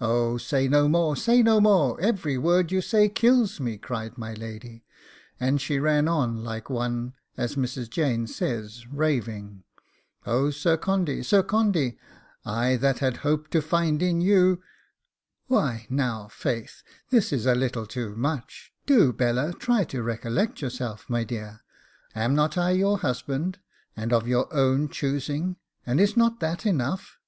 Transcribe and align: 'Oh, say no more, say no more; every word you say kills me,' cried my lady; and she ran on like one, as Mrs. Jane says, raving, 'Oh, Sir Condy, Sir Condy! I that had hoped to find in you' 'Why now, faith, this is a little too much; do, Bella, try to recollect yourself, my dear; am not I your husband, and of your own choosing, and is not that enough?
'Oh, 0.00 0.36
say 0.38 0.68
no 0.68 0.86
more, 0.88 1.16
say 1.16 1.42
no 1.42 1.60
more; 1.60 2.00
every 2.00 2.38
word 2.38 2.70
you 2.70 2.80
say 2.80 3.08
kills 3.08 3.58
me,' 3.58 3.76
cried 3.78 4.16
my 4.16 4.32
lady; 4.32 4.84
and 5.40 5.60
she 5.60 5.80
ran 5.80 6.06
on 6.06 6.44
like 6.44 6.70
one, 6.70 7.14
as 7.36 7.56
Mrs. 7.56 7.90
Jane 7.90 8.28
says, 8.28 8.86
raving, 8.86 9.64
'Oh, 10.24 10.50
Sir 10.50 10.76
Condy, 10.76 11.20
Sir 11.24 11.42
Condy! 11.42 11.98
I 12.44 12.76
that 12.76 13.00
had 13.00 13.16
hoped 13.26 13.50
to 13.50 13.60
find 13.60 14.02
in 14.04 14.20
you' 14.20 14.62
'Why 15.48 15.88
now, 15.90 16.28
faith, 16.28 16.84
this 17.10 17.32
is 17.32 17.44
a 17.44 17.56
little 17.56 17.86
too 17.86 18.14
much; 18.14 18.72
do, 18.86 19.12
Bella, 19.12 19.52
try 19.52 19.82
to 19.82 20.00
recollect 20.00 20.60
yourself, 20.62 21.10
my 21.10 21.24
dear; 21.24 21.58
am 22.14 22.36
not 22.36 22.56
I 22.56 22.70
your 22.70 22.98
husband, 22.98 23.58
and 23.96 24.12
of 24.12 24.28
your 24.28 24.46
own 24.54 24.88
choosing, 24.90 25.56
and 25.84 26.00
is 26.00 26.16
not 26.16 26.38
that 26.38 26.64
enough? 26.66 27.18